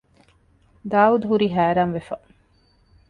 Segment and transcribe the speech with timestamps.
[0.91, 2.11] ދާއޫދުހުރީ ހައިރާންވެފަ